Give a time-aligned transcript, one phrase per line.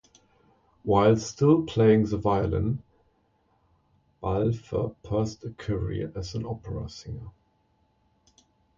[0.81, 2.81] While still playing the violin,
[4.19, 7.29] Balfe pursued a career as an opera singer.